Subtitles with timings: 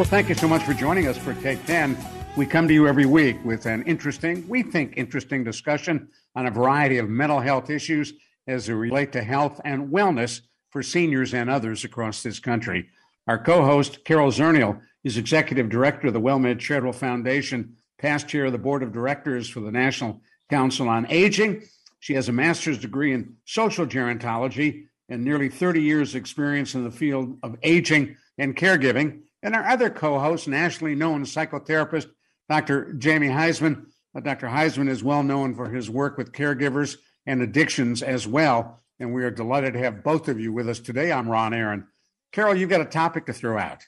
[0.00, 1.94] Well, thank you so much for joining us for Take 10.
[2.34, 6.50] We come to you every week with an interesting, we think interesting discussion on a
[6.50, 8.14] variety of mental health issues
[8.46, 10.40] as they relate to health and wellness
[10.70, 12.88] for seniors and others across this country.
[13.26, 18.46] Our co host, Carol Zernial, is Executive Director of the WellMed Charitable Foundation, past chair
[18.46, 21.62] of the Board of Directors for the National Council on Aging.
[21.98, 26.90] She has a master's degree in social gerontology and nearly 30 years' experience in the
[26.90, 32.08] field of aging and caregiving and our other co host, nationally known psychotherapist,
[32.48, 32.94] Dr.
[32.94, 33.86] Jamie Huysman.
[34.14, 34.48] Uh, Dr.
[34.48, 38.80] Huysman is well known for his work with caregivers and addictions as well.
[38.98, 41.12] And we are delighted to have both of you with us today.
[41.12, 41.86] I'm Ron Aaron.
[42.32, 43.84] Carol, you've got a topic to throw out.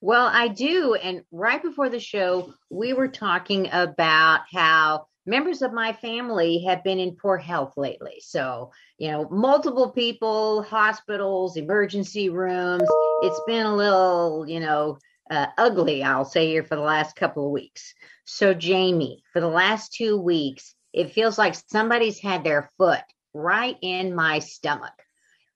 [0.00, 0.94] Well, I do.
[0.94, 6.82] And right before the show, we were talking about how members of my family have
[6.82, 8.20] been in poor health lately.
[8.20, 12.88] So, you know, multiple people, hospitals, emergency rooms.
[13.22, 14.98] It's been a little, you know,
[15.30, 17.94] uh, ugly, I'll say here for the last couple of weeks.
[18.24, 23.02] So, Jamie, for the last two weeks, it feels like somebody's had their foot
[23.34, 24.94] right in my stomach.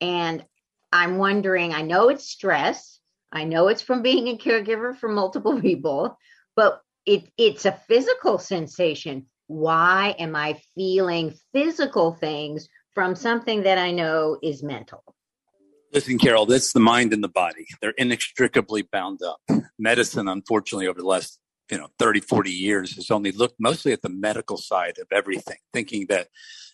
[0.00, 0.44] And
[0.92, 3.00] I'm wondering, I know it's stress.
[3.32, 6.18] I know it's from being a caregiver for multiple people,
[6.54, 13.78] but it, it's a physical sensation why am I feeling physical things from something that
[13.78, 15.04] I know is mental?
[15.92, 17.66] Listen, Carol, that's the mind and the body.
[17.82, 19.40] They're inextricably bound up.
[19.78, 21.38] Medicine, unfortunately, over the last
[21.70, 25.56] you know 30 40 years has only looked mostly at the medical side of everything
[25.72, 26.26] thinking that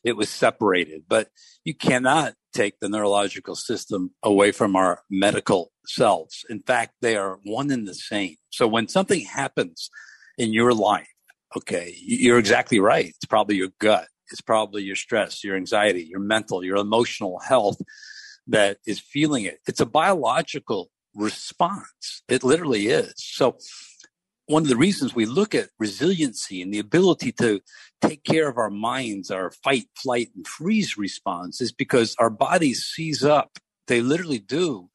[0.02, 1.28] it was separated but
[1.62, 7.38] you cannot take the neurological system away from our medical selves in fact they are
[7.44, 9.90] one and the same so when something happens
[10.38, 11.12] in your life
[11.56, 13.06] okay, you're exactly right.
[13.06, 14.08] It's probably your gut.
[14.30, 17.80] It's probably your stress, your anxiety, your mental, your emotional health
[18.46, 19.58] that is feeling it.
[19.66, 22.22] It's a biological response.
[22.28, 23.14] It literally is.
[23.16, 23.58] So
[24.46, 27.60] one of the reasons we look at resiliency and the ability to
[28.00, 32.82] take care of our minds, our fight, flight, and freeze response is because our bodies
[32.84, 33.58] seize up.
[33.86, 34.88] They literally do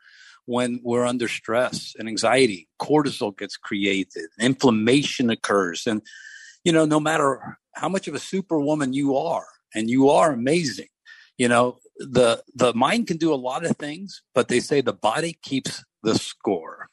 [0.45, 2.67] when we're under stress and anxiety.
[2.81, 6.01] Cortisol gets created, inflammation occurs, and
[6.63, 10.87] you know, no matter how much of a superwoman you are, and you are amazing,
[11.37, 14.93] you know, the the mind can do a lot of things, but they say the
[14.93, 16.89] body keeps the score.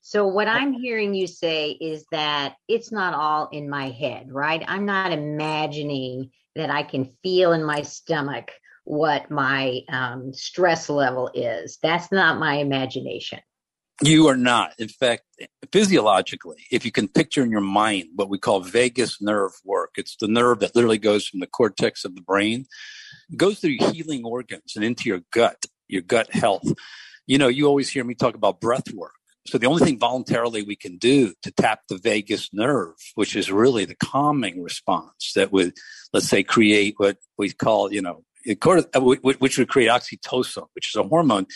[0.00, 4.64] So what I'm hearing you say is that it's not all in my head, right?
[4.66, 8.50] I'm not imagining that I can feel in my stomach
[8.84, 11.78] what my um, stress level is.
[11.82, 13.40] That's not my imagination.
[14.02, 14.74] You are not.
[14.78, 15.24] In fact,
[15.72, 20.16] physiologically, if you can picture in your mind what we call vagus nerve work, it's
[20.20, 22.66] the nerve that literally goes from the cortex of the brain,
[23.36, 26.72] goes through healing organs and into your gut, your gut health.
[27.26, 29.14] You know, you always hear me talk about breath work.
[29.48, 33.50] So the only thing voluntarily we can do to tap the vagus nerve, which is
[33.50, 35.72] really the calming response that would,
[36.12, 40.96] let's say, create what we call, you know, Uh, which would create oxytocin, which is
[40.96, 41.46] a hormone,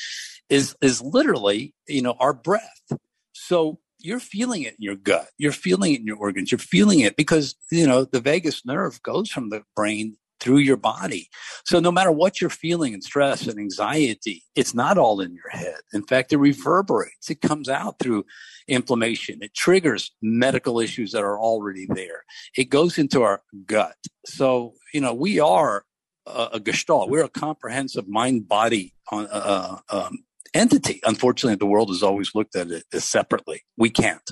[0.49, 2.93] is is literally you know our breath.
[3.33, 5.29] So you're feeling it in your gut.
[5.39, 6.51] You're feeling it in your organs.
[6.51, 10.77] You're feeling it because you know the vagus nerve goes from the brain through your
[10.77, 11.29] body.
[11.65, 15.49] So no matter what you're feeling in stress and anxiety it's not all in your
[15.51, 15.77] head.
[15.93, 17.31] In fact it reverberates.
[17.31, 18.27] It comes out through
[18.67, 19.39] inflammation.
[19.41, 22.25] It triggers medical issues that are already there.
[22.57, 23.97] It goes into our gut.
[24.27, 25.85] So you know we are
[26.27, 30.25] a, a gestalt we're a comprehensive mind body uh, uh um,
[30.55, 31.01] entity.
[31.05, 33.63] Unfortunately, the world has always looked at it as separately.
[33.77, 34.31] We can't.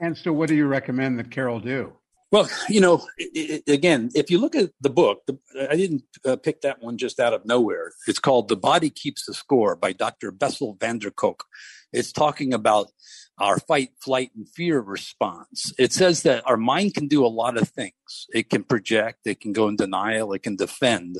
[0.00, 1.92] And so, what do you recommend that Carol do?
[2.32, 5.38] Well, you know, it, it, again, if you look at the book, the,
[5.70, 7.92] I didn't uh, pick that one just out of nowhere.
[8.08, 10.32] It's called The Body Keeps the Score by Dr.
[10.32, 11.44] Bessel van der Kolk.
[11.92, 12.90] It's talking about
[13.38, 15.72] our fight, flight, and fear response.
[15.78, 18.26] It says that our mind can do a lot of things.
[18.32, 21.18] It can project, it can go in denial, it can defend,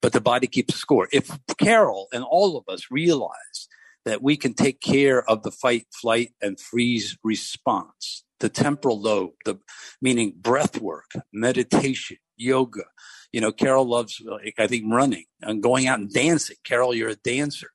[0.00, 1.08] but the body keeps score.
[1.12, 3.68] If Carol and all of us realize
[4.04, 9.34] that we can take care of the fight, flight, and freeze response, the temporal lobe,
[9.44, 9.58] the
[10.00, 12.84] meaning breath work, meditation, yoga.
[13.32, 14.20] You know, Carol loves,
[14.58, 16.56] I think, running and going out and dancing.
[16.64, 17.70] Carol, you're a dancer.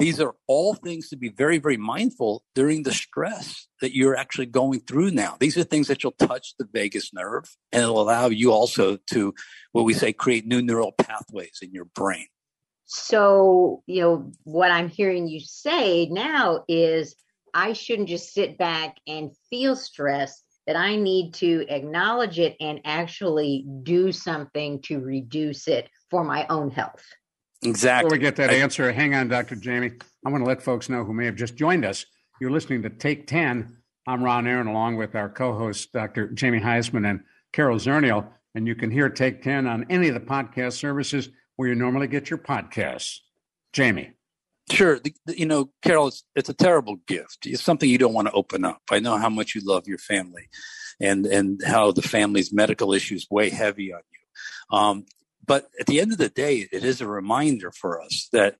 [0.00, 4.46] These are all things to be very, very mindful during the stress that you're actually
[4.46, 5.36] going through now.
[5.38, 9.34] These are things that you'll touch the vagus nerve and it'll allow you also to,
[9.72, 12.26] what we say, create new neural pathways in your brain.
[12.86, 17.14] So, you know, what I'm hearing you say now is
[17.52, 22.80] I shouldn't just sit back and feel stress, that I need to acknowledge it and
[22.84, 27.04] actually do something to reduce it for my own health.
[27.62, 28.08] Exactly.
[28.08, 29.54] Before we get that I, answer, hang on, Dr.
[29.54, 29.92] Jamie.
[30.24, 32.06] I want to let folks know who may have just joined us.
[32.40, 33.76] You're listening to Take 10.
[34.06, 36.28] I'm Ron Aaron, along with our co hosts, Dr.
[36.28, 37.20] Jamie Huysman and
[37.52, 38.26] Carol Zernial.
[38.54, 42.06] And you can hear Take 10 on any of the podcast services where you normally
[42.06, 43.18] get your podcasts.
[43.72, 44.12] Jamie.
[44.70, 44.98] Sure.
[44.98, 47.44] The, the, you know, Carol, it's, it's a terrible gift.
[47.44, 48.80] It's something you don't want to open up.
[48.90, 50.48] I know how much you love your family
[50.98, 54.78] and, and how the family's medical issues weigh heavy on you.
[54.78, 55.04] Um,
[55.50, 58.54] but at the end of the day, it is a reminder for us that,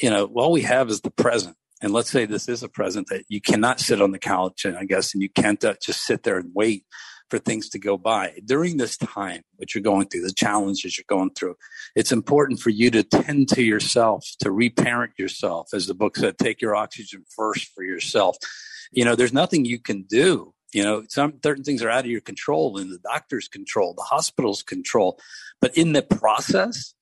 [0.00, 1.54] you know, all we have is the present.
[1.82, 4.74] And let's say this is a present that you cannot sit on the couch and
[4.74, 6.86] I guess, and you can't uh, just sit there and wait
[7.28, 8.38] for things to go by.
[8.42, 11.56] During this time, what you're going through, the challenges you're going through,
[11.94, 15.68] it's important for you to tend to yourself, to reparent yourself.
[15.74, 18.38] As the book said, take your oxygen first for yourself.
[18.92, 20.54] You know, there's nothing you can do.
[20.72, 24.02] You know, some certain things are out of your control and the doctor's control, the
[24.02, 25.18] hospital's control.
[25.60, 26.94] But in the process,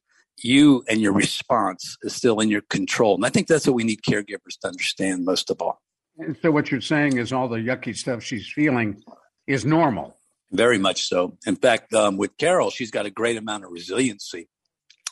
[0.42, 3.16] you and your response is still in your control.
[3.16, 5.82] And I think that's what we need caregivers to understand most of all.
[6.18, 9.02] And so what you're saying is all the yucky stuff she's feeling
[9.46, 10.16] is normal.
[10.50, 11.36] Very much so.
[11.46, 14.48] In fact, um, with Carol, she's got a great amount of resiliency.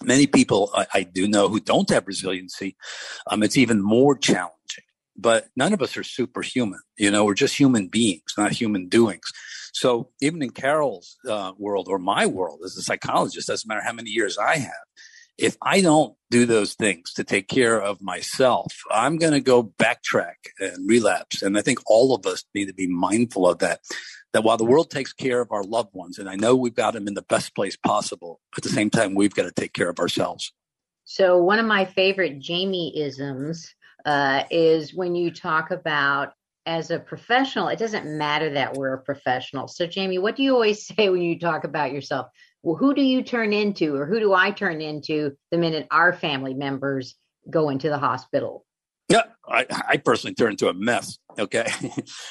[0.02, 2.76] Many people I, I do know who don't have resiliency.
[3.26, 4.55] Um, it's even more challenging.
[5.18, 6.80] But none of us are superhuman.
[6.98, 9.24] You know, we're just human beings, not human doings.
[9.72, 13.92] So even in Carol's uh, world or my world as a psychologist, doesn't matter how
[13.92, 14.72] many years I have,
[15.38, 19.62] if I don't do those things to take care of myself, I'm going to go
[19.62, 21.42] backtrack and relapse.
[21.42, 23.80] And I think all of us need to be mindful of that
[24.32, 26.92] that while the world takes care of our loved ones, and I know we've got
[26.92, 29.88] them in the best place possible, at the same time, we've got to take care
[29.88, 30.52] of ourselves.
[31.08, 33.72] So, one of my favorite Jamie isms
[34.04, 36.32] uh, is when you talk about
[36.66, 39.68] as a professional, it doesn't matter that we're a professional.
[39.68, 42.26] So, Jamie, what do you always say when you talk about yourself?
[42.64, 46.12] Well, who do you turn into, or who do I turn into the minute our
[46.12, 47.14] family members
[47.48, 48.66] go into the hospital?
[49.08, 51.18] Yeah, I, I personally turn into a mess.
[51.38, 51.66] Okay.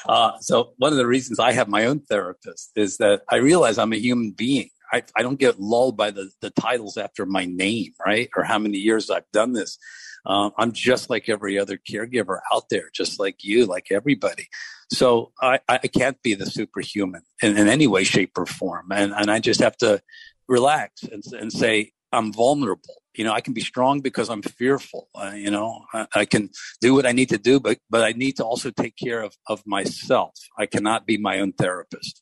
[0.07, 3.79] Uh, so one of the reasons I have my own therapist is that I realize
[3.79, 4.69] I'm a human being.
[4.91, 8.29] I, I don't get lulled by the, the titles after my name, right?
[8.35, 9.77] Or how many years I've done this.
[10.25, 14.47] Um, I'm just like every other caregiver out there, just like you, like everybody.
[14.91, 18.91] So I, I can't be the superhuman in, in any way, shape, or form.
[18.91, 20.01] And, and I just have to
[20.47, 23.01] relax and, and say, I'm vulnerable.
[23.13, 25.09] You know, I can be strong because I'm fearful.
[25.13, 26.49] Uh, you know, I, I, can
[26.81, 29.35] do what I need to do, but but I need to also take care of
[29.47, 30.33] of myself.
[30.57, 32.21] I cannot be my own therapist.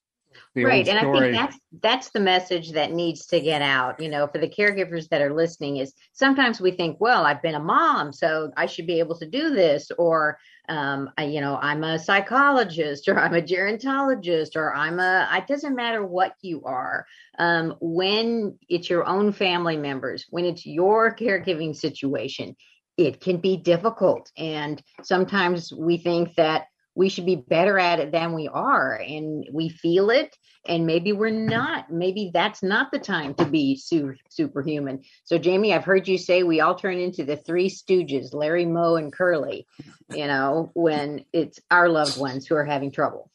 [0.56, 4.00] The right, and I think that's that's the message that needs to get out.
[4.00, 7.56] You know, for the caregivers that are listening, is sometimes we think, well, I've been
[7.56, 10.38] a mom, so I should be able to do this, or
[10.70, 15.48] um, I, you know, I'm a psychologist or I'm a gerontologist or I'm a, it
[15.48, 17.06] doesn't matter what you are.
[17.40, 22.56] Um, when it's your own family members, when it's your caregiving situation,
[22.98, 24.32] it can be difficult.
[24.38, 29.48] And sometimes we think that we should be better at it than we are and
[29.52, 34.18] we feel it and maybe we're not maybe that's not the time to be super,
[34.30, 35.04] superhuman.
[35.26, 38.96] So jamie i've heard you say we all turn into the three stooges larry moe
[38.96, 39.68] and curly
[40.10, 43.30] you know when it's our loved ones who are having trouble.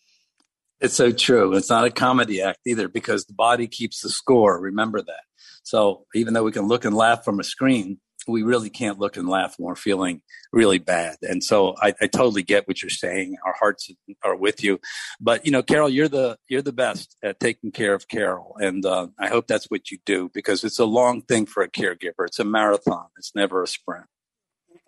[0.81, 1.55] It's so true.
[1.55, 4.61] It's not a comedy act either because the body keeps the score.
[4.61, 5.23] Remember that.
[5.65, 9.17] So even though we can look and laugh from a screen we really can't look
[9.17, 10.23] and laugh when we're feeling
[10.53, 11.17] really bad.
[11.23, 13.37] And so I, I, totally get what you're saying.
[13.45, 13.91] Our hearts
[14.23, 14.81] are with you.
[15.21, 18.85] But you know, Carol, you're the you're the best at taking care of Carol, and
[18.85, 22.27] uh, I hope that's what you do because it's a long thing for a caregiver.
[22.27, 23.07] It's a marathon.
[23.17, 24.07] It's never a sprint.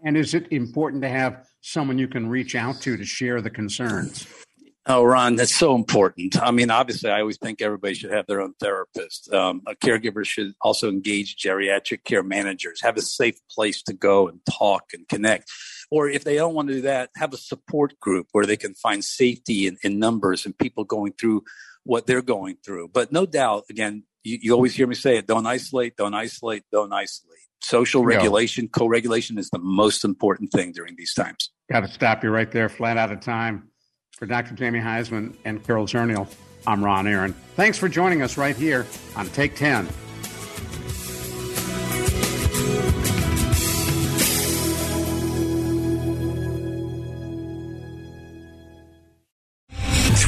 [0.02, 3.50] And is it important to have someone you can reach out to to share the
[3.50, 4.26] concerns?
[4.92, 6.42] Oh, Ron, that's so important.
[6.42, 9.32] I mean, obviously, I always think everybody should have their own therapist.
[9.32, 14.26] Um, a caregiver should also engage geriatric care managers, have a safe place to go
[14.26, 15.48] and talk and connect.
[15.92, 18.74] Or if they don't want to do that, have a support group where they can
[18.74, 21.44] find safety in, in numbers and people going through
[21.84, 22.88] what they're going through.
[22.88, 26.64] But no doubt, again, you, you always hear me say it don't isolate, don't isolate,
[26.72, 27.38] don't isolate.
[27.62, 31.50] Social regulation, co regulation is the most important thing during these times.
[31.70, 33.69] Got to stop you right there, flat out of time.
[34.20, 34.54] For Dr.
[34.54, 36.30] Jamie Huysman and Carol Zernial,
[36.66, 37.32] I'm Ron Aaron.
[37.56, 38.86] Thanks for joining us right here
[39.16, 39.88] on Take 10.